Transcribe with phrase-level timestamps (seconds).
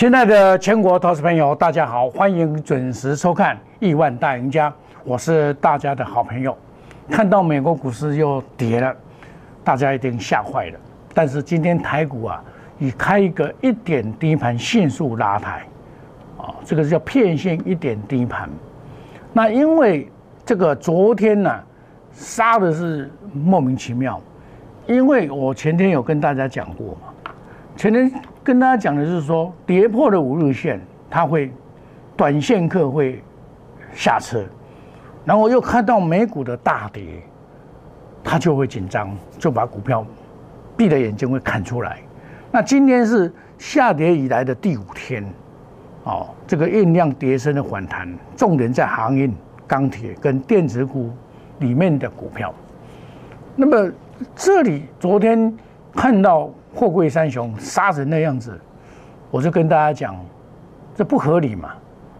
[0.00, 4.70] 亲爱的全国投资朋友，大家好，欢迎准时收看《亿万大赢家》，
[5.04, 6.56] 我是大家的好朋友。
[7.10, 8.96] 看到美国股市又跌了，
[9.62, 10.78] 大家一定吓坏了。
[11.12, 12.42] 但是今天台股啊，
[12.78, 15.66] 以开一个一点低盘迅速拉抬，
[16.38, 18.48] 啊，这个叫骗线一点低盘。
[19.34, 20.10] 那因为
[20.46, 21.54] 这个昨天呢，
[22.10, 24.18] 杀的是莫名其妙，
[24.86, 27.32] 因为我前天有跟大家讲过嘛，
[27.76, 28.10] 前天。
[28.42, 30.80] 跟大家讲的是说，跌破了五日线，
[31.10, 31.52] 它会
[32.16, 33.22] 短线客会
[33.92, 34.42] 下车，
[35.26, 37.22] 然后又看到美股的大跌，
[38.24, 40.04] 他就会紧张，就把股票
[40.74, 41.98] 闭着眼睛会看出来。
[42.50, 45.22] 那今天是下跌以来的第五天，
[46.04, 49.34] 哦，这个酝酿跌升的反弹，重点在航运、
[49.66, 51.10] 钢铁跟电子股
[51.58, 52.54] 里面的股票。
[53.54, 53.92] 那么
[54.34, 55.54] 这里昨天
[55.94, 56.50] 看到。
[56.74, 58.58] 货柜三雄杀成那样子，
[59.30, 60.16] 我就跟大家讲，
[60.94, 61.70] 这不合理嘛？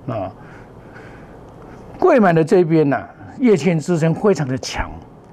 [0.08, 0.32] 啊，
[1.98, 4.90] 贵买的这边呢，叶线支撑非常的强，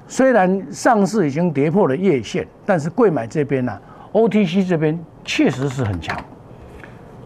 [0.07, 3.79] 虽然上市已经跌破了叶线，但是贵买这边呢
[4.13, 6.17] ，OTC 这边确实是很强。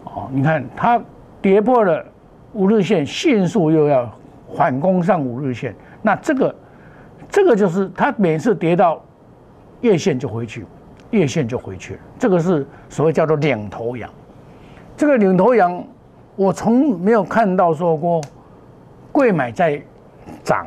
[0.04, 1.00] 哦，你看它
[1.40, 2.04] 跌破了
[2.52, 4.10] 五日线，迅速又要
[4.56, 6.54] 反攻上五日线，那这个
[7.28, 9.02] 这个就是它每次跌到
[9.80, 10.64] 月线就回去。
[11.12, 14.10] 月线就回去了，这个是所谓叫做领头羊。
[14.96, 15.84] 这个领头羊，
[16.36, 18.20] 我从没有看到说过
[19.12, 19.80] 贵买在
[20.42, 20.66] 涨，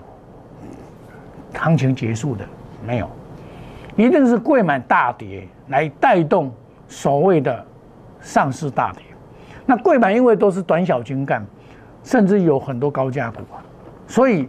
[1.55, 2.45] 行情结束的
[2.85, 3.09] 没有，
[3.95, 6.52] 一定是贵买大跌来带动
[6.87, 7.65] 所谓的
[8.21, 9.02] 上市大跌。
[9.65, 11.43] 那贵买因为都是短小精干，
[12.03, 13.57] 甚至有很多高价股啊，
[14.07, 14.47] 所以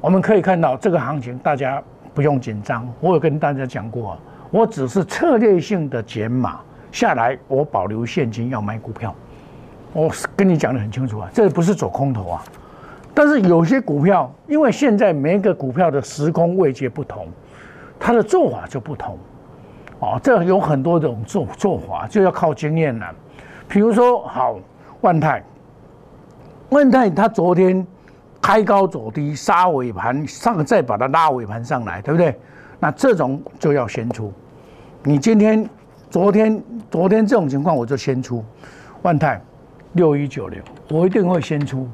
[0.00, 1.82] 我们可以看到这个行情，大家
[2.14, 2.90] 不用紧张。
[3.00, 4.16] 我有跟大家讲过。
[4.54, 6.60] 我只是策略性的减码
[6.92, 9.12] 下来，我保留现金要买股票。
[9.92, 12.44] 我跟你讲的很清楚啊，这不是走空头啊。
[13.12, 17.26] 但是有些股票，因为现在每一个股票的时空位阶不同，
[17.98, 19.18] 它的做法就不同。
[19.98, 23.12] 哦，这有很多种做做法，就要靠经验了。
[23.66, 24.56] 比如说，好，
[25.00, 25.42] 万泰，
[26.68, 27.84] 万泰它昨天
[28.40, 32.38] 开高走低，杀尾盘上，再把它拉尾盘上来，对不对？
[32.78, 34.32] 那这种就要先出。
[35.06, 35.68] 你今天、
[36.08, 38.42] 昨天、昨天这种情况，我就先出
[39.02, 39.38] 万泰
[39.92, 41.86] 六一九零，我一定会先出。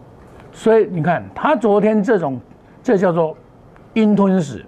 [0.53, 2.41] 所以你看，他昨天这种，
[2.85, 3.37] 这叫做
[3.95, 4.65] 阴吞噬，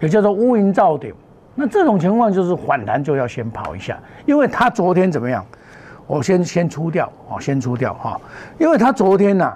[0.00, 1.12] 也叫做乌云罩顶。
[1.56, 5.44] 那这种情况就是反弹就要先跑一下，因为他昨天怎么样？
[6.06, 8.20] 我先先出掉，哦，先出掉哈，
[8.58, 9.52] 因为他昨天呢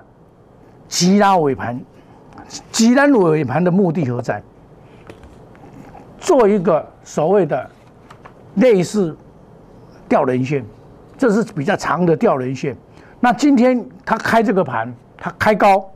[0.88, 1.80] 急拉尾盘，
[2.72, 4.42] 急拉尾盘的目的何在？
[6.18, 7.68] 做一个所谓的
[8.56, 9.16] 类似
[10.08, 10.64] 吊人线，
[11.16, 12.76] 这是比较长的吊人线。
[13.20, 15.90] 那今天它开这个盘，它开高，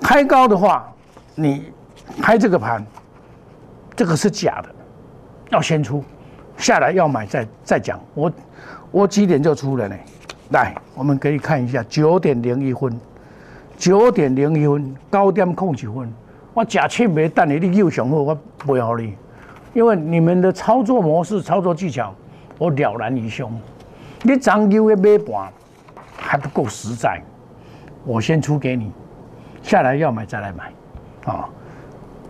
[0.00, 0.92] 开高的话，
[1.34, 1.72] 你
[2.20, 2.84] 开这个盘，
[3.96, 4.68] 这个是假的，
[5.50, 6.04] 要先出，
[6.56, 8.00] 下来要买再再讲。
[8.14, 8.32] 我
[8.90, 9.96] 我几点就出了呢？
[10.50, 13.00] 来，我们可以看一下，九点零一分，
[13.76, 16.12] 九点零一分，高点控几分。
[16.54, 19.16] 我假切没等你，你又上好，我不要你，
[19.74, 22.14] 因为你们的操作模式、操作技巧，
[22.58, 23.50] 我了然于胸。
[24.22, 25.50] 你涨牛的买盘
[26.16, 27.20] 还不够实在，
[28.04, 28.92] 我先出给你，
[29.62, 30.72] 下来要买再来买。
[31.24, 31.48] 啊，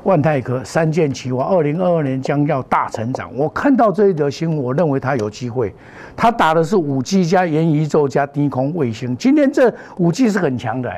[0.05, 3.35] 万泰科三箭齐发，二零二二年将要大成长。
[3.37, 5.75] 我看到这一则新闻，我认为它有机会。
[6.17, 9.17] 它打的是五 G 加元宇宙加低空卫星。
[9.17, 10.91] 今天这五 G 是很强的，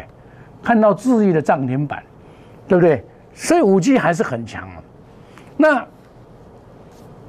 [0.62, 2.02] 看到智毅的涨停板，
[2.68, 3.04] 对不对？
[3.32, 4.76] 所以五 G 还是很强啊。
[5.56, 5.86] 那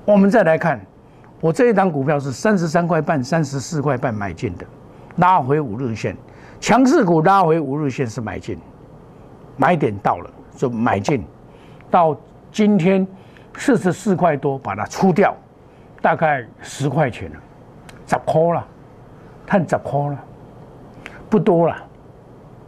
[0.05, 0.79] 我们再来看，
[1.41, 4.65] 我这一档股票是三十三块半、三十四块半买进的，
[5.15, 6.15] 拉回五日线，
[6.59, 8.57] 强势股拉回五日线是买进，
[9.57, 11.25] 买点到了就买进，
[11.89, 12.15] 到
[12.51, 13.05] 今天
[13.57, 15.35] 四十四块多把它出掉，
[16.03, 17.37] 大概十块钱了，
[18.05, 18.67] 十块了，
[19.45, 20.19] 看十块了，
[21.29, 21.75] 不多了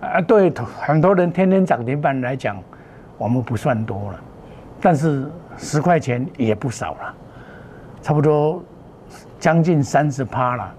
[0.01, 0.19] 啊。
[0.21, 0.51] 对
[0.81, 2.57] 很多人天天涨停板来讲。
[3.19, 4.19] 我们不算多了，
[4.79, 5.27] 但是
[5.57, 7.15] 十块钱也不少了，
[8.07, 8.63] 差不多
[9.37, 10.73] 将近三十趴了。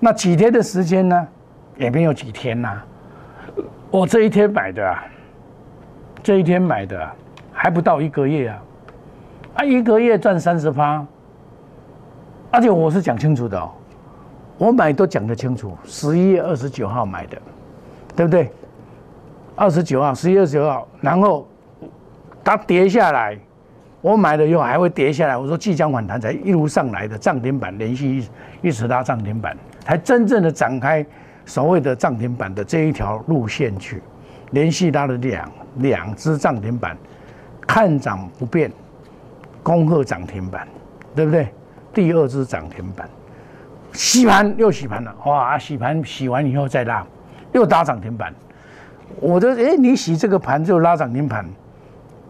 [0.00, 1.28] 那几天的时间呢？
[1.76, 2.82] 也没有几天呐。
[3.88, 5.04] 我这一天买的，啊，
[6.24, 7.08] 这一天买的
[7.52, 8.62] 还不到一个月啊，
[9.58, 11.06] 啊，一个月赚三十趴，
[12.50, 13.70] 而且我是讲清楚的哦，
[14.58, 17.38] 我买都讲得清楚，十一月二十九号买的，
[18.16, 18.50] 对不对？
[19.54, 21.46] 二十九号，十一月二十九号，然后
[22.42, 23.38] 它跌下来，
[24.00, 28.28] 我买了以后还会跌下来，我说即将反弹才一路上来的涨停板，连续一
[28.68, 31.04] 一直拉涨停板，才真正的展开
[31.44, 34.02] 所谓的涨停板的这一条路线去，
[34.52, 36.96] 连续拉了两两只涨停板，
[37.66, 38.72] 看涨不变，
[39.62, 40.66] 恭贺涨停板，
[41.14, 41.48] 对不对？
[41.92, 43.08] 第二只涨停板，
[43.92, 45.58] 洗盘又洗盘了，哇！
[45.58, 47.04] 洗盘洗完以后再拉，
[47.52, 48.32] 又打涨停板。
[49.20, 51.44] 我就哎，你洗这个盘就拉涨停板，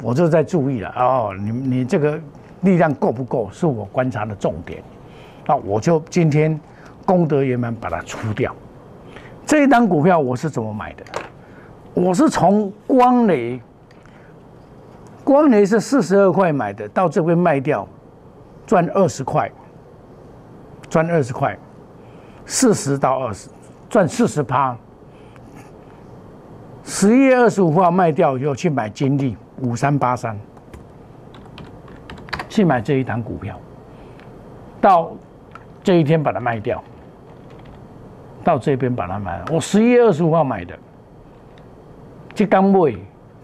[0.03, 1.35] 我就在注意了哦。
[1.39, 2.21] 你你这个
[2.63, 4.83] 力量够不够，是我观察的重点。
[5.47, 6.59] 那我就今天
[7.05, 8.55] 功德圆满把它出掉。
[9.47, 11.05] 这一单股票我是怎么买的？
[11.93, 13.61] 我是从光雷，
[15.25, 17.87] 光雷是四十二块买的，到这边卖掉。
[18.67, 19.51] 赚二十块，
[20.89, 21.59] 赚二十块，
[22.47, 23.49] 四十到二十，
[23.89, 24.77] 赚四十趴。
[26.85, 30.39] 十一月二十五号卖掉以后，去买金利五三八三，
[32.49, 33.59] 去买这一档股票，
[34.81, 35.13] 到
[35.83, 36.83] 这一天把它卖掉，
[38.43, 39.41] 到这边把它卖。
[39.51, 40.79] 我十一月二十五号买的，
[42.35, 42.95] 这刚卖，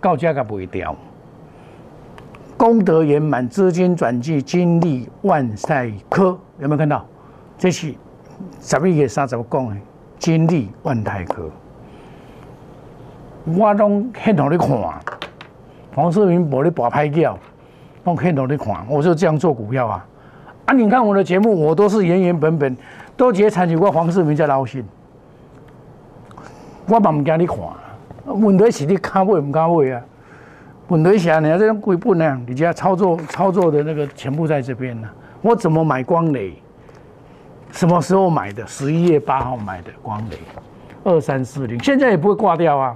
[0.01, 0.95] 到价格不会掉。
[2.57, 7.05] 功德圆满，资金转寄金利万赛科，有没有看到？
[7.59, 7.95] 这是
[8.61, 9.79] 十一月三十么讲？
[10.19, 11.51] 金利万泰科，
[13.45, 15.16] 我拢很努力看。
[15.97, 17.39] 黄世明无咧把拍叫，
[18.05, 18.87] 拢很努力看。
[18.87, 20.07] 我就这样做股票啊！
[20.67, 22.77] 啊，你看我的节目，我都是原原本本，
[23.17, 24.85] 都直接参与过黄世明在捞心。
[26.87, 27.57] 我嘛唔惊你看，
[28.27, 30.03] 问题是你敢买唔敢买啊？
[30.87, 32.43] 本雷侠，你要这样归不呢？
[32.47, 35.09] 你家操作操作的那个全部在这边呢。
[35.41, 36.53] 我怎么买光雷？
[37.71, 38.67] 什么时候买的？
[38.67, 40.37] 十一月八号买的光雷，
[41.05, 42.95] 二三四零，现在也不会挂掉啊。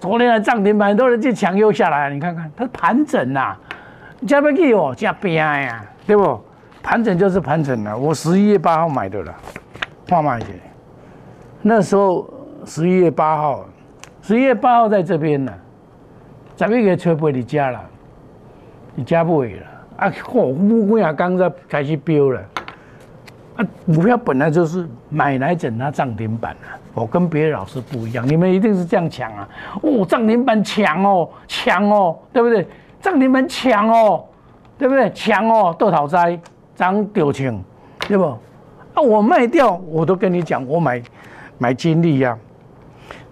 [0.00, 3.54] 昨天的涨停板，很多人去抢又下来，你看看它盘整呐，
[4.26, 6.40] 加不给哦，加边呀，对不？
[6.82, 7.96] 盘整就是盘整了。
[7.96, 9.34] 我十一月八号买的了，
[10.06, 10.58] 放慢一点。
[11.60, 12.32] 那时候
[12.64, 13.66] 十一月八号，
[14.22, 15.52] 十一月八号在这边呢。
[16.56, 17.80] 十一月初八你加了，
[18.94, 19.66] 你加不回了
[19.98, 20.10] 啊！
[20.10, 22.42] 嚯，乌龟啊，刚在开始飙了
[23.60, 23.66] 啊！
[23.86, 26.72] 股票本来就是买来整它涨停板啊！
[26.94, 29.48] 我跟别的老师不一样，你们一定是这样抢啊！
[29.82, 32.66] 哦，涨停板抢哦，抢哦，对不对？
[33.00, 34.24] 涨停板抢哦，
[34.78, 35.10] 对不对？
[35.12, 36.38] 抢哦，豆讨灾
[36.74, 37.62] 涨丢钱，
[38.08, 38.24] 对不？
[38.24, 41.02] 啊，我卖掉，我都跟你讲，我买
[41.58, 42.36] 买金利呀。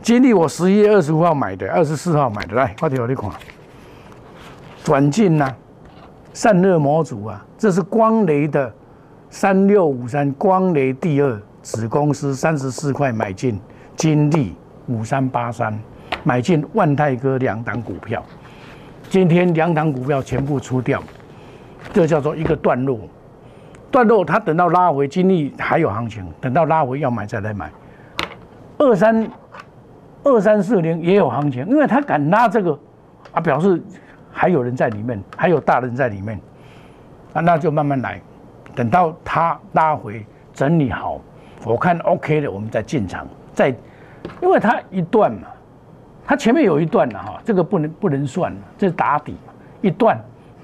[0.03, 3.31] 金利我十一月二十五号买的，二十四号买的，来，快点我你看，
[4.85, 5.53] 转进呐，
[6.33, 8.73] 散热模组啊，这是光雷的
[9.31, 13.61] 三六五三，光雷第二子公司三十四块买进，
[13.97, 14.55] 金利
[14.87, 15.79] 五三八三
[16.25, 18.23] 买进万泰哥两档股票，
[19.09, 21.03] 今天两档股票全部出掉，
[21.93, 23.01] 这叫做一个段落，
[23.91, 27.71] 段落它等到拉回金利还有行情，等到拉回要买再来买，
[28.79, 29.29] 二三。
[30.25, 32.79] 二三四零也有行情，因为他敢拉这个，
[33.33, 33.81] 啊，表示
[34.33, 36.39] 还有人在里面，还有大人在里面，
[37.33, 38.21] 啊，那就慢慢来，
[38.79, 41.21] 等到他拉回整理好，
[41.65, 43.71] 我看 OK 的，我们再进场，再，
[44.41, 45.49] 因为它一段嘛，
[46.25, 50.17] 它前面有一段了哈，这个不能不能算，这是打底嘛，一段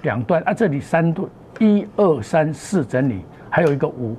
[0.03, 4.17] 两段啊，这里三段，一二三四整理，还有一个五，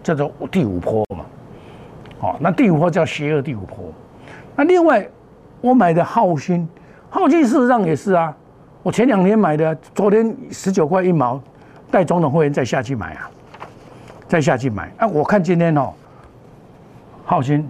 [0.00, 1.24] 叫做第五坡嘛，
[2.20, 3.92] 哦，那第五坡叫邪恶第五坡。
[4.54, 5.04] 那另外，
[5.60, 6.68] 我买的浩鑫，
[7.10, 8.32] 浩鑫事实上也是啊。
[8.84, 11.42] 我前两天买的，昨天十九块一毛，
[11.90, 13.30] 带总统会员再下去买啊，
[14.26, 14.92] 再下去买。
[14.98, 15.92] 啊，我看今天哦，
[17.24, 17.66] 浩鑫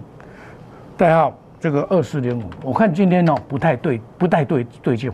[0.97, 5.11] 代号这个二四零五，我看今天哦不太对，不太对对劲。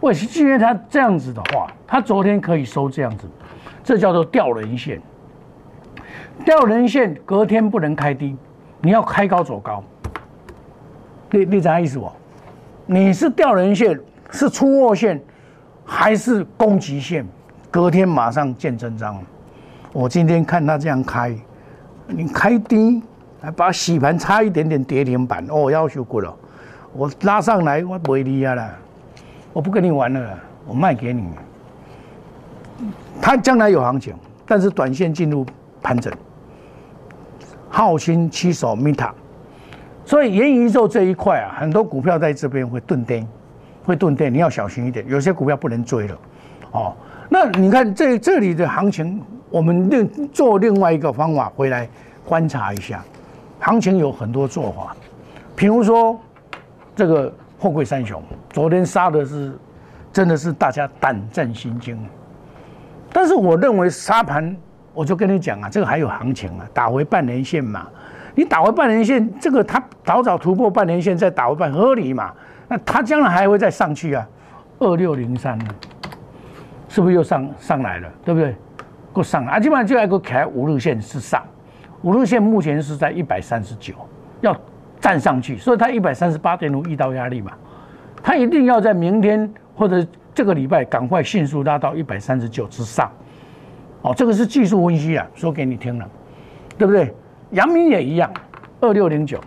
[0.00, 0.30] 为什么？
[0.32, 3.28] 今天他这样子的话，他昨天可以收这样子，
[3.84, 5.00] 这叫做吊人线。
[6.44, 8.36] 吊人线隔天不能开低，
[8.80, 9.84] 你要开高走高。
[11.30, 12.12] 你你啥意思哦？
[12.86, 15.20] 你是吊人线，是出货线，
[15.84, 17.24] 还是攻击线？
[17.70, 19.16] 隔天马上见真章。
[19.92, 21.32] 我今天看他这样开，
[22.08, 23.00] 你开低，
[23.40, 26.34] 还把洗盘差一点点跌停板，哦，要求过了。
[26.92, 28.74] 我拉上来，我不会离啊了，
[29.52, 31.24] 我不跟你玩了，我卖给你。
[33.22, 35.46] 他将来有行情，但是短线进入
[35.80, 36.12] 盘整。
[37.68, 39.10] 浩鑫七手 Meta。
[40.04, 43.24] 所以元宇宙这一块啊，很多股票在这边会钝跌，
[43.84, 45.06] 会钝跌，你要小心一点。
[45.08, 46.18] 有些股票不能追了，
[46.72, 46.96] 哦。
[47.32, 51.88] 那你看这这里的行情，我们另做另外一个方法回来
[52.26, 53.02] 观察一下，
[53.60, 54.94] 行情有很多做法。
[55.54, 56.20] 比如说
[56.96, 58.20] 这个货柜三雄，
[58.50, 59.56] 昨天杀的是
[60.12, 61.96] 真的是大家胆战心惊。
[63.12, 64.56] 但是我认为沙盘，
[64.92, 67.86] 我就跟你讲啊，这个还有行情啊，打回半年线嘛。
[68.34, 72.32] 你打回半年线，这个它早早突破半年线，再打回半合理嘛？
[72.66, 74.26] 那它将来还会再上去啊？
[74.78, 75.58] 二六零三，
[76.90, 78.12] 是不是又上上来了？
[78.24, 78.54] 对不对？
[79.12, 79.60] 够上啊！
[79.60, 81.42] 基本上就要个开五日线是上，
[82.02, 83.94] 五日线目前是在一百三十九，
[84.40, 84.56] 要
[85.00, 87.52] 站上去，所以它一百三十八点五遇到压力嘛，
[88.22, 90.04] 它一定要在明天或者
[90.34, 93.10] 这个礼拜赶快迅速拉到一百三十九之上。
[94.02, 96.08] 哦，这个是技术分析啊，说给你听了，
[96.76, 97.14] 对不对？
[97.52, 98.32] 阳明也一样，
[98.80, 99.40] 二六零九，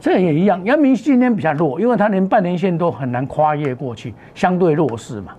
[0.00, 0.62] 这也一样。
[0.64, 5.34] 阳明今天比较弱，因为它连半年线都很难跨越过去，相对弱势嘛。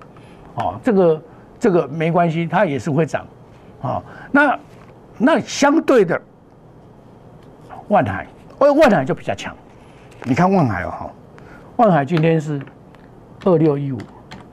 [0.58, 1.22] 哦，这个。
[1.60, 3.26] 这个没关系，它也是会涨，
[3.82, 4.00] 啊，
[4.32, 4.60] 那
[5.18, 6.22] 那相对的，
[7.88, 8.28] 万海，
[8.60, 9.56] 哦，万海就比较强。
[10.22, 11.12] 你看万海哦，哈，
[11.78, 12.62] 万海今天是
[13.44, 13.98] 二六一五，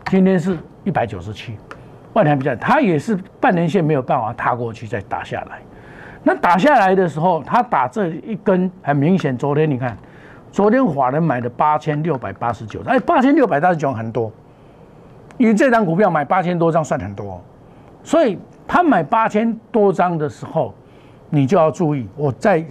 [0.07, 1.59] 今天是一百九十七，
[2.15, 5.61] 万海比较，它也是半年线没有办法踏过去再打下来。
[6.23, 9.95] 那打下来的时候，它打这一根很明显，昨天你看，
[10.51, 14.33] 昨天华人买的八千六百八十九，哎，八千六百八十九很多。
[15.37, 17.41] 因为这张股票买八千多张算很多，
[18.03, 20.73] 所以他买八千多张的时候，
[21.29, 22.09] 你就要注意。
[22.17, 22.65] 我在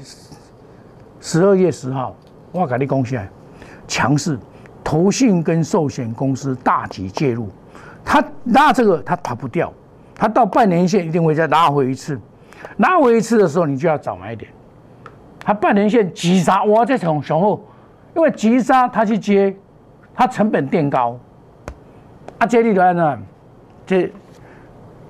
[1.20, 2.16] 十二月十号，
[2.52, 3.28] 我给你贡献
[3.88, 4.40] 强势，
[4.84, 7.50] 投信跟寿险公司大举介入，
[8.04, 9.72] 他拉这个他逃不掉，
[10.16, 12.20] 他到半年线一定会再拉回一次，
[12.78, 14.50] 拉回一次的时候你就要早买点。
[15.46, 17.62] 他半年线急杀，我这种雄厚，
[18.16, 19.54] 因为急杀他去接，
[20.16, 21.20] 他成本垫高。
[22.38, 23.20] 啊，这里头呢，
[23.86, 24.12] 这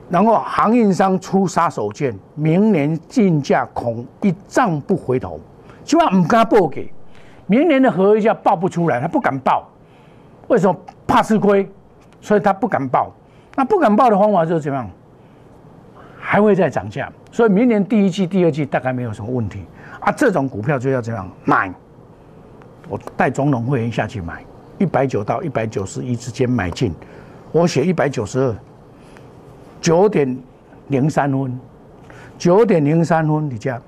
[0.10, 5.40] 然后航运商出杀手锏，明年进价恐一涨不回头，
[5.84, 6.92] 希望唔敢报给，
[7.48, 9.68] 明年的合约价报不出来，他不敢报，
[10.48, 10.78] 为什么？
[11.06, 11.70] 怕吃亏，
[12.22, 13.12] 所以他不敢报。
[13.56, 14.90] 那不敢报的方法就是怎么样？
[16.20, 19.64] 还会再涨价，所以明年第一季、第二季大概没有什么问题。
[20.00, 21.72] 啊，这种股票就要这样买，
[22.90, 24.44] 我带总统会员下去买。
[24.78, 26.94] 一百九到一百九十一之间买进，
[27.52, 28.56] 我写一百九十二，
[29.80, 30.38] 九点
[30.88, 31.60] 零三分，
[32.38, 33.80] 九点零三分，你家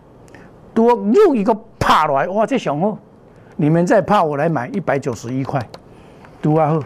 [0.73, 2.97] 多又一个爬来，哇，这上好，
[3.55, 5.59] 你们再怕我来买一百九十一块，
[6.41, 6.79] 多啊好，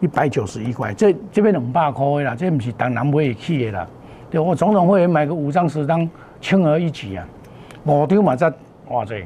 [0.00, 3.86] 一百九十一块，这这边两百块的啦，这不是当然买得起的啦，
[4.30, 6.08] 对我总统会买个五张十张，
[6.40, 7.26] 轻而易举啊，
[7.84, 8.52] 五张嘛才
[8.88, 9.24] 哇这。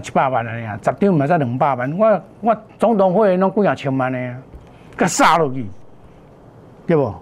[0.00, 0.58] 七百万啊！
[0.58, 1.98] 呀，十张嘛才两百万。
[1.98, 4.36] 我我总统会员拢几啊千万呢，
[4.96, 5.66] 给杀落去，
[6.86, 7.14] 对不？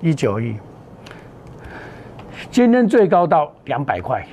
[0.00, 0.54] 一九一，
[2.50, 4.24] 今天最高到两百块，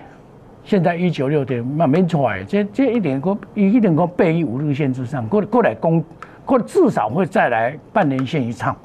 [0.64, 6.04] 现在一九六点慢慢出来，这这一点过一点过背五日线之上，过过来攻，
[6.46, 8.76] 过至少会再来半年线一趟，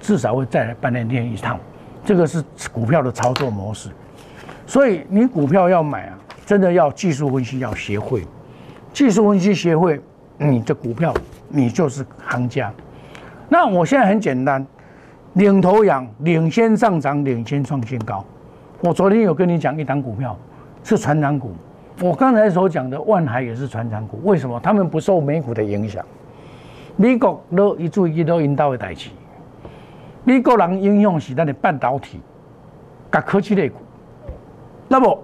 [0.00, 1.58] 至少会再来半年线一趟。
[2.02, 2.42] 这个是
[2.72, 3.90] 股票的操作模式，
[4.66, 6.18] 所以你股票要买啊。
[6.46, 8.22] 真的要技术分析要学会，
[8.92, 9.98] 技术分析学会，
[10.36, 11.14] 你的股票
[11.48, 12.70] 你就是行家。
[13.48, 14.64] 那我现在很简单，
[15.34, 18.22] 领头羊领先上涨，领先创新高。
[18.80, 20.36] 我昨天有跟你讲一档股票
[20.82, 21.52] 是船长股，
[22.02, 24.20] 我刚才所讲的万海也是船长股。
[24.24, 24.60] 为什么？
[24.60, 26.04] 他们不受美股的影响。
[26.96, 29.08] 美国都一注意都引导的代志，
[30.24, 32.20] 美国人应用是咱的半导体、
[33.10, 33.76] 甲科技类股，
[34.88, 35.18] 那么。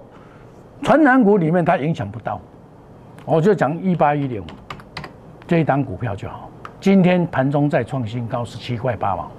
[0.81, 2.41] 传染股里面它影响不到，
[3.23, 4.43] 我就讲一八一零
[5.47, 6.49] 这一档股票就好。
[6.79, 9.29] 今天盘中再创新高十七块八毛，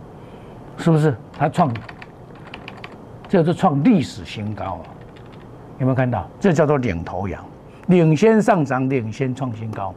[0.76, 1.14] 是不是？
[1.36, 1.74] 它创，
[3.28, 4.86] 这是创历史新高啊！
[5.78, 6.28] 有没有看到？
[6.38, 7.44] 这叫做领头羊，
[7.88, 9.92] 领先上涨，领先创新高，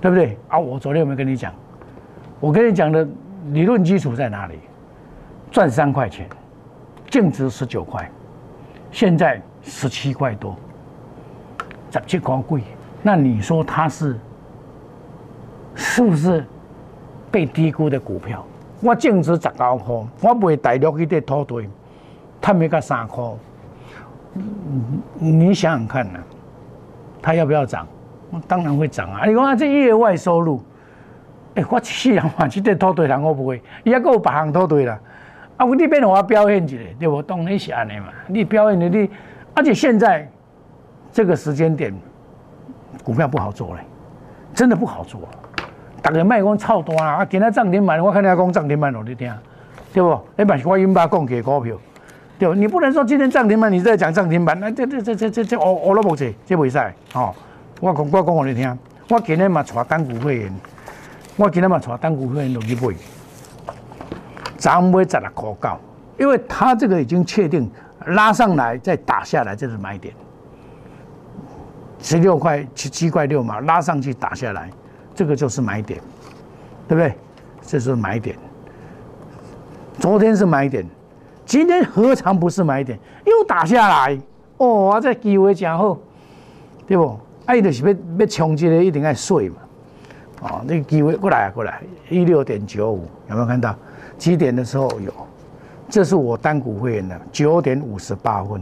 [0.00, 0.38] 对不对？
[0.48, 1.52] 啊，我昨天有没有跟你讲？
[2.40, 3.06] 我跟你讲的
[3.52, 4.58] 理论基础在哪里？
[5.50, 6.26] 赚三块钱，
[7.10, 8.10] 净值十九块，
[8.90, 9.42] 现在。
[9.64, 10.54] 十七块多，
[11.90, 12.62] 十七块贵，
[13.02, 14.18] 那你说它是
[15.74, 16.44] 是不是
[17.30, 18.44] 被低估的股票？
[18.80, 21.68] 我净值十九块，我卖大陆去的土堆，
[22.40, 23.24] 他没个三块，
[25.18, 26.18] 你想想看呐，
[27.22, 27.86] 它要不要涨？
[28.46, 29.24] 当然会涨啊！
[29.24, 30.62] 你讲这业外收入，
[31.54, 35.00] 哎，我世人话这块土堆人我不会，伊还有别行土堆啦。
[35.56, 37.22] 啊，你变我表现一下，对不？
[37.22, 39.08] 当然是安尼嘛，你表现的你。
[39.54, 40.28] 而且现在
[41.12, 41.94] 这个时间点，
[43.04, 43.80] 股票不好做嘞，
[44.52, 45.20] 真的不好做。
[46.02, 49.32] 大家卖讲操多啊，今天涨停板，我看你讲涨停板，我你听，
[49.92, 50.20] 对不？
[50.36, 51.76] 你把我英巴讲给股票，
[52.38, 52.54] 对不？
[52.54, 56.78] 你不能说今天涨停板，你在讲涨停板，那这这这这这这我我都不这这袂使
[57.14, 57.32] 哦。
[57.80, 60.54] 我讲我讲我你听，我今天嘛带干股会员，
[61.36, 62.94] 我今天嘛带单股会员落去买，
[64.58, 65.78] 咱买十六块九，
[66.18, 67.70] 因为他这个已经确定
[68.06, 70.14] 拉上来再打下来，这是买点。
[72.00, 74.70] 十六块七七块六嘛，拉上去打下来，
[75.14, 76.00] 这个就是买点，
[76.86, 77.14] 对不对？
[77.62, 78.36] 这是买点。
[79.98, 80.84] 昨天是买点，
[81.46, 82.98] 今天何尝不是买点？
[83.24, 84.18] 又打下来，
[84.58, 85.98] 哦，这机会真好，
[86.86, 87.18] 对不？
[87.46, 89.56] 啊，伊就是要要冲击的，一定要碎嘛。
[90.42, 91.80] 哦，那个机会过来过来，
[92.10, 93.74] 一六点九五有没有看到？
[94.18, 95.23] 几点的时候有？
[95.94, 98.60] 这是我单股会员的九点五十八分，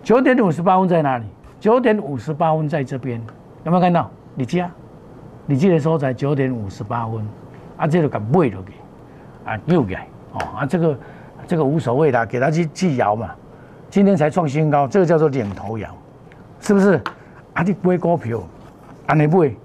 [0.00, 1.24] 九点五十八分在哪里？
[1.58, 3.20] 九点五十八分在这边，
[3.64, 4.08] 有没有看到？
[4.36, 4.70] 你家，
[5.44, 7.28] 你记得说在九点五十八分，
[7.78, 8.72] 啊，这个给买落去，
[9.44, 10.98] 啊，又改，哦，啊，这个
[11.48, 13.28] 这个无所谓的，给他去去摇嘛。
[13.90, 15.92] 今天才创新高，这个叫做领头羊，
[16.60, 17.02] 是不是？
[17.54, 18.40] 啊，你买股票，
[19.06, 19.56] 啊，你不会？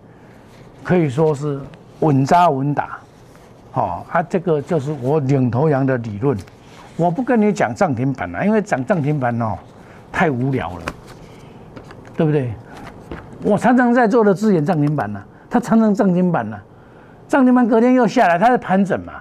[0.83, 1.61] 可以说是
[1.99, 2.97] 稳扎稳打，
[3.71, 6.35] 好，啊，这个就是我领头羊的理论。
[6.95, 9.57] 我不跟你讲涨停板了，因为讲涨停板哦，
[10.11, 10.81] 太无聊了，
[12.15, 12.53] 对不对？
[13.43, 16.57] 我常常在做的字眼涨停板呢，它常常涨停板呢，
[17.27, 19.13] 涨停板隔天又下来，它是盘整嘛，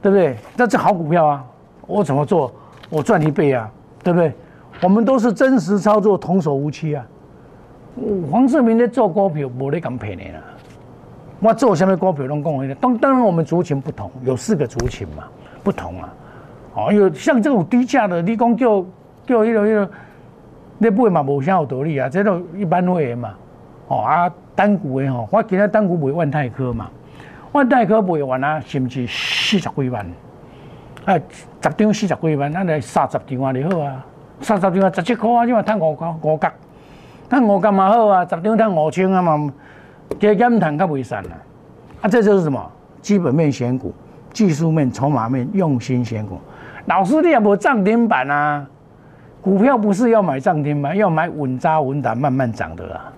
[0.00, 0.36] 对不对？
[0.56, 1.44] 那这好股票啊，
[1.86, 2.52] 我怎么做？
[2.90, 3.70] 我赚一倍啊，
[4.02, 4.32] 对不对？
[4.82, 7.06] 我们都是真实操作，童叟无欺啊。
[8.30, 10.40] 黄世明在做股票，无咧咁骗你啊。
[11.40, 15.24] 我做下面股票拢讲一个，当当然我们族群不同，有四个族群嘛，
[15.64, 16.12] 不同啊。
[16.74, 18.84] 哦，有像这种低价的，你讲叫
[19.26, 19.88] 叫迄落迄落，
[20.78, 23.34] 你买嘛无啥有道理啊，这都一般会的嘛。
[23.88, 26.88] 哦啊，单股的吼，我今日单股买万泰科嘛，
[27.52, 30.06] 万泰科买完啊，是毋是四十几万？
[31.04, 31.14] 啊，
[31.60, 34.06] 十张四十几万，咱来三十张啊就好啊，
[34.40, 36.50] 三十张啊十七块啊，即嘛赚五角五角，
[37.28, 39.52] 赚五角嘛好啊，十张赚五千啊嘛。
[40.20, 41.30] 加减谈较袂散啦，
[42.02, 42.70] 啊，这就是什么？
[43.00, 43.94] 基本面选股、
[44.32, 46.38] 技术面、筹码面用心选股。
[46.86, 48.66] 老师，你也无涨停板啊？
[49.40, 53.12] 股票不是要买涨停板，要买稳扎稳打、慢慢涨的啦。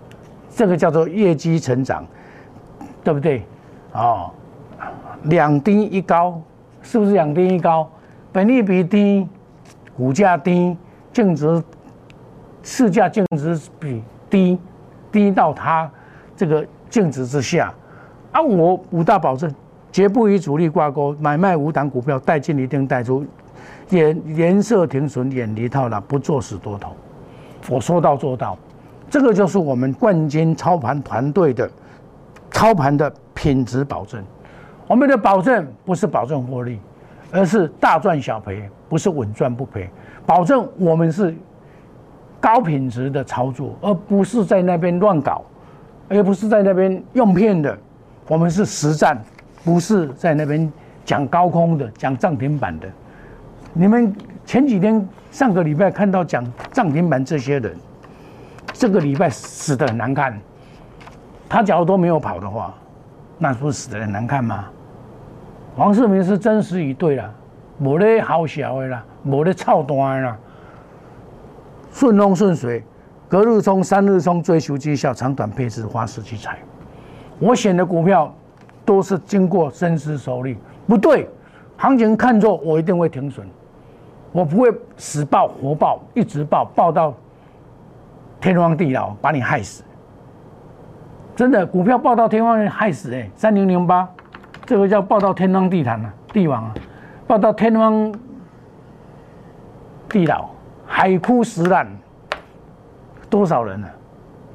[0.50, 2.04] 这个叫做业绩成长，
[3.02, 3.42] 对不对？
[3.92, 4.30] 哦，
[5.24, 6.40] 两低一高，
[6.82, 7.88] 是不是两低一高？
[8.32, 9.28] 本利比低，
[9.96, 10.76] 股价低，
[11.12, 11.62] 净值
[12.62, 14.58] 市价净值比低，
[15.10, 15.90] 低到它
[16.36, 16.64] 这个。
[16.90, 17.74] 净值之下，
[18.30, 19.52] 啊，我五大保证，
[19.90, 23.26] 绝不与主力挂钩，买卖五档股票，带进一定带出，
[23.90, 26.92] 颜颜色停损，远离套牢，不做死多头。
[27.68, 28.56] 我说到做到，
[29.08, 31.70] 这个就是我们冠军操盘团队的
[32.50, 34.22] 操盘的品质保证。
[34.86, 36.78] 我们的保证不是保证获利，
[37.30, 39.88] 而是大赚小赔，不是稳赚不赔。
[40.26, 41.34] 保证我们是
[42.40, 45.42] 高品质的操作，而不是在那边乱搞。
[46.06, 47.76] 而不是在那边用骗的，
[48.28, 49.18] 我们是实战，
[49.64, 50.70] 不是在那边
[51.02, 52.86] 讲高空的、讲涨停板的。
[53.76, 54.14] 你们
[54.46, 57.76] 前几天、上个礼拜看到讲涨停板这些人，
[58.72, 60.38] 这个礼拜死的很难看。
[61.48, 62.72] 他假如都没有跑的话，
[63.36, 64.66] 那不是死的很难看吗？
[65.74, 67.34] 黄世明是真实以对了，
[67.80, 70.38] 无咧好小的啦，无咧操蛋啦，
[71.90, 72.82] 顺风顺水。
[73.26, 76.58] 隔日冲、三日冲，追求绩效，长短配置，花式去采。
[77.40, 78.32] 我选的股票
[78.84, 80.56] 都是经过深思熟虑，
[80.86, 81.28] 不对，
[81.76, 83.44] 行情看错，我一定会停损。
[84.34, 87.14] 我不会死抱活抱，一直抱抱到
[88.40, 89.84] 天荒地老，把你害死。
[91.36, 93.30] 真的，股票抱到天荒地害死哎！
[93.36, 94.08] 三零零八，
[94.66, 96.74] 这个叫抱到天荒地毯啊，帝王啊，
[97.28, 98.12] 抱到天荒
[100.08, 100.50] 地老，
[100.84, 101.86] 海枯石烂。
[103.30, 103.86] 多少人呢？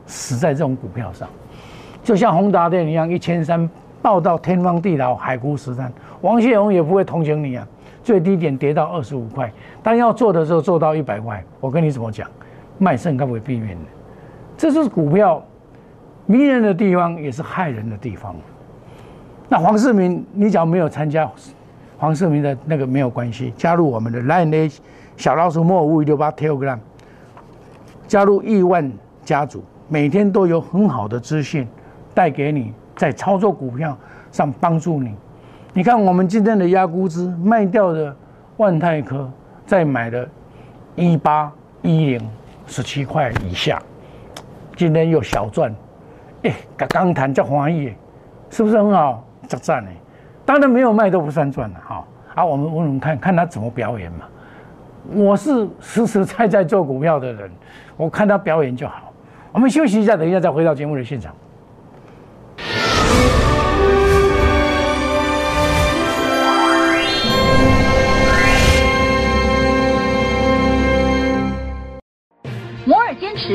[0.06, 1.26] 死在这种股票上，
[2.04, 3.70] 就像宏达电一样，一千三
[4.02, 5.90] 爆到天荒地老、海枯石烂，
[6.20, 7.66] 王谢荣也不会同情你啊。
[8.10, 12.28] 最低点跌到二十五块，当要做的时候做到一百块，我跟你怎么讲？
[12.80, 13.84] 卖肾该不会避免的？
[14.58, 15.40] 这是股票
[16.26, 18.36] 迷人的地方，也是害人的地方。
[19.48, 21.30] 那黄世明，你只要没有参加
[22.00, 24.72] 黄世明的那个没有关系，加入我们的 Line A
[25.16, 26.80] 小老鼠莫五五六八 Telegram。
[28.08, 28.92] 加入亿万
[29.24, 31.68] 家族，每天都有很好的资讯
[32.16, 33.96] 带给你，在操作股票
[34.32, 35.14] 上帮助你。
[35.72, 38.16] 你看，我们今天的压估值卖掉的
[38.58, 39.32] 万泰科，
[39.68, 40.28] 再买的
[40.96, 41.52] 一八
[41.84, 42.30] 一零
[42.66, 43.80] 十七块以下，
[44.76, 45.74] 今天又小赚，
[46.44, 47.94] 哎，刚刚谈叫欢喜，
[48.50, 49.24] 是不是很好？
[49.48, 49.92] 这赞呢？
[50.44, 52.04] 当然没有卖都不算赚了哈。
[52.36, 54.26] 好，我们问问看看他怎么表演嘛。
[55.14, 57.50] 我是实实在在做股票的人。
[57.96, 59.14] 我看他表演就好。
[59.52, 61.34] 我们休息一下，等一下再回到节目的现场。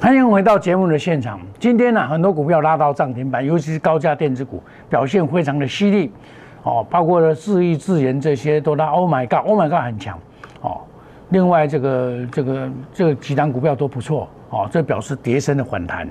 [0.00, 1.40] 欢迎回到节目的现场。
[1.58, 6.12] 今天呢，很多股票拉到涨停板，尤其是高价电子股表现非常的犀利，
[6.62, 8.86] 哦，包括了智毅、智研这些都拉。
[8.92, 10.16] Oh my god，Oh my god，很强，
[10.60, 10.80] 哦。
[11.30, 16.08] 另外，这个这个这几档股票都不错，哦，这表示跌升的反弹。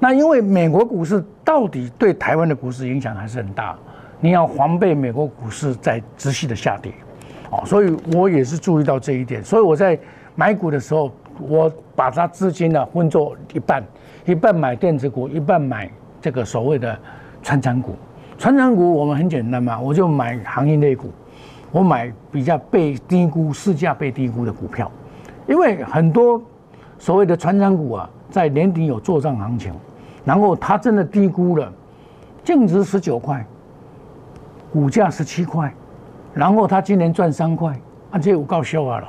[0.00, 3.78] 那因为美国股市到底对台湾的股市影响还是很大，
[4.18, 6.92] 你要防备美国股市在持续的下跌，
[7.50, 9.42] 哦，所以我也是注意到这一点。
[9.44, 9.96] 所以我在
[10.34, 11.08] 买股的时候。
[11.40, 13.84] 我把它资金呢分作一半，
[14.24, 15.90] 一半买电子股，一半买
[16.20, 16.98] 这个所谓的
[17.42, 17.94] 传产股。
[18.38, 21.10] 传产股我们很简单嘛，我就买行业类股，
[21.70, 24.90] 我买比较被低估、市价被低估的股票。
[25.46, 26.42] 因为很多
[26.98, 29.72] 所谓的传产股啊，在年底有做账行情，
[30.24, 31.72] 然后它真的低估了，
[32.44, 33.44] 净值十九块，
[34.72, 35.72] 股价十七块，
[36.32, 37.78] 然后它今年赚三块，
[38.10, 39.08] 啊，这我告笑啊了，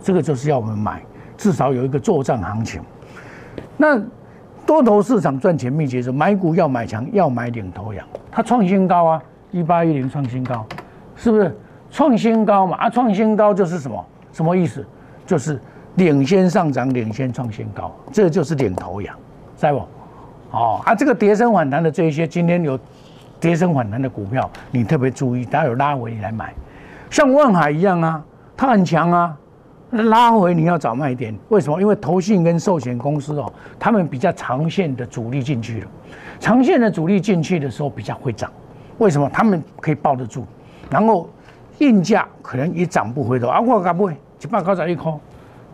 [0.00, 1.02] 这个就是要我们买。
[1.36, 2.82] 至少有一个作战行情。
[3.76, 4.00] 那
[4.66, 8.06] 多头市场赚钱秘诀是买股要买强，要买领头羊。
[8.30, 10.64] 它创新高啊，一八一零创新高，
[11.16, 11.56] 是不是
[11.90, 12.76] 创新高嘛？
[12.78, 14.06] 啊，创新高就是什么？
[14.32, 14.84] 什么意思？
[15.26, 15.60] 就是
[15.96, 19.14] 领先上涨，领先创新高，这就是领头羊，
[19.56, 19.78] 在不？
[20.50, 22.78] 哦啊，这个跌升反弹的这一些，今天有
[23.40, 26.54] 跌升反弹的股票，你特别注意，它有拉回来买，
[27.10, 28.24] 像万海一样啊，
[28.56, 29.36] 它很强啊。
[29.94, 31.80] 拉回你要找卖点，为什么？
[31.80, 35.86] 因为投信跟寿险公司哦，他们比较长线的主力进去了，
[36.38, 38.50] 长线的主力进去的时候比较会涨，
[38.98, 39.30] 为什么？
[39.32, 40.44] 他们可以抱得住，
[40.90, 41.28] 然后
[41.78, 43.60] 硬价可能也涨不回头啊！
[43.60, 45.12] 我敢不会一百高十一块，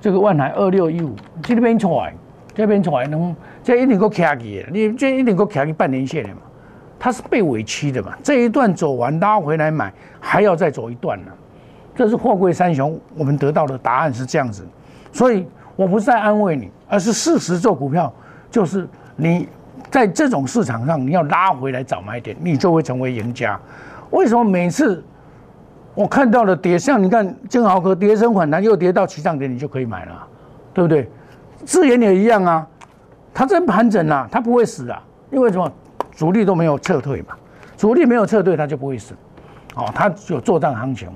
[0.00, 2.14] 这个万海二六一五这边出来，
[2.54, 6.42] 这边出来能这一定够卡起的，你这一定够卡起半年线的嘛？
[6.98, 8.12] 它是被委屈的嘛？
[8.22, 11.32] 这一段走完拉回来买，还要再走一段呢。
[12.00, 14.66] 这是货柜三雄，我们得到的答案是这样子，
[15.12, 18.10] 所以我不是在安慰你，而是事实做股票，
[18.50, 19.46] 就是你
[19.90, 23.60] 在这种市场上，你要拉回来找买点，你就会成为赢家。
[24.12, 25.04] 为什么每次
[25.94, 30.26] 我看到了跌，像你看金豪科跌升反弹又跌到起涨点，你就可以买了，
[30.72, 31.06] 对不对？
[31.66, 32.66] 智研也一样啊，
[33.34, 35.70] 它在盘整啊，它不会死啊，因为什么？
[36.16, 37.34] 主力都没有撤退嘛，
[37.76, 39.12] 主力没有撤退，它就不会死。
[39.74, 41.06] 哦，它有做账行情。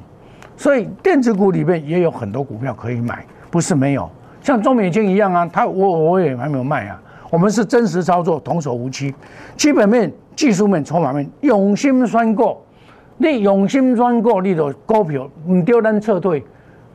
[0.56, 4.08] 所以电子股里面也有很多股票可以买，不是没有，
[4.40, 7.00] 像中美金一样啊，它我我也还没有卖啊。
[7.30, 9.12] 我们是真实操作，童叟无欺，
[9.56, 12.64] 基本面、技术面、筹码面用心算过，
[13.16, 16.44] 你用心算过，你的股票唔丢咱撤退，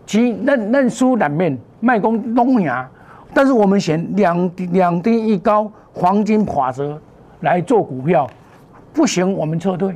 [0.06, 2.90] 其认认输两面卖公东牙，
[3.34, 6.98] 但是我们选两两低一高黄金法则
[7.42, 8.26] 来做股票，
[8.94, 9.94] 不行我们撤退，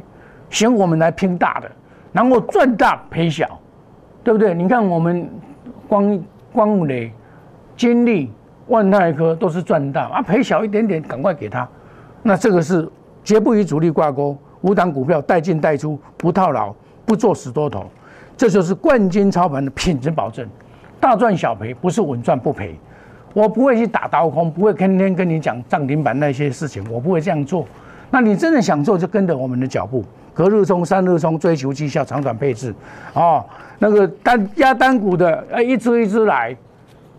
[0.49, 1.71] 行我们来拼大的。
[2.13, 3.59] 然后赚大赔小，
[4.23, 4.53] 对不对？
[4.53, 5.29] 你看我们
[5.87, 6.23] 光
[6.53, 7.11] 光武磊、
[7.75, 8.31] 金利、
[8.67, 11.67] 万泰科都是赚大啊，赔小一点点，赶快给他。
[12.21, 12.87] 那这个是
[13.23, 16.73] 绝不与主力挂钩，五档股票带进带出，不套牢，
[17.03, 17.85] 不做死多头，
[18.37, 20.47] 这就是冠军操盘的品质保证，
[20.99, 22.79] 大赚小赔，不是稳赚不赔。
[23.33, 27.65] 我不会去打刀空，不会天天跟你讲涨停板那些事情，我不会这样做。
[28.11, 30.05] 那你真的想做，就跟着我们的脚步。
[30.33, 32.73] 隔日冲、三日冲，追求绩效、长短配置，
[33.13, 33.43] 哦，
[33.79, 36.55] 那个单压单股的，哎，一支一支来，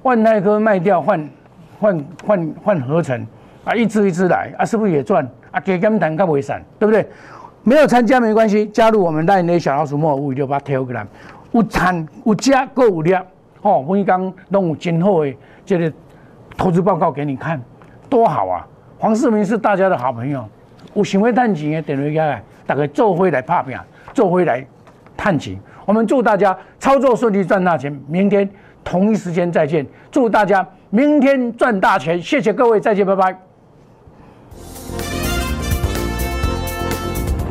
[0.02, 1.30] 万泰科卖掉换
[1.78, 3.26] 换换换合成，
[3.64, 5.26] 啊，一支一支来，啊，是不是也赚？
[5.50, 7.06] 啊，给他们谈个尾散，对不对？
[7.62, 11.06] 没有参加没关系，加入我们带那小老鼠莫五六八 Telegram，
[11.52, 13.24] 有参有加够有量，
[13.62, 15.92] 哦，每刚弄有今后的这个
[16.56, 17.62] 投资报告给你看，
[18.10, 18.66] 多好啊！
[18.98, 20.44] 黄世明是大家的好朋友，
[20.94, 22.42] 有想要赚钱的电话下来。
[22.66, 23.78] 大概做回来拍片，
[24.12, 24.64] 做回来
[25.16, 25.58] 探钱。
[25.86, 27.94] 我们祝大家操作顺利，赚大钱。
[28.08, 28.48] 明天
[28.82, 29.86] 同一时间再见。
[30.10, 32.20] 祝大家明天赚大钱！
[32.22, 33.36] 谢谢各位，再见，拜拜。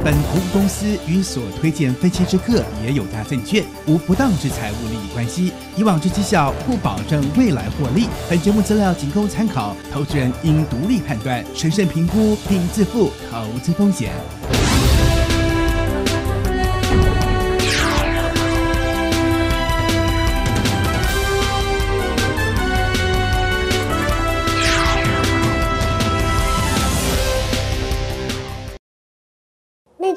[0.03, 5.53] 本投资公司与所推荐分期之客也有大证券无不当之财务利益关系。
[5.77, 8.09] 以往之绩效不保证未来获利。
[8.29, 14.11] 本节目资料仅供参考，投资人应独立判断、审慎评估并自负投资风险。